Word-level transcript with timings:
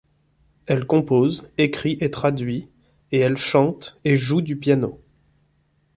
Elle 0.65 0.87
compose, 0.87 1.47
écrit 1.59 1.99
et 2.01 2.09
traduit, 2.09 2.67
et 3.11 3.19
elle 3.19 3.37
chante 3.37 3.99
et 4.03 4.15
joue 4.15 4.41
du 4.41 4.57
piano. 4.57 4.99